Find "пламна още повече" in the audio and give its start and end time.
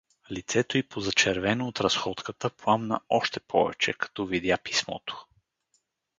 2.49-3.93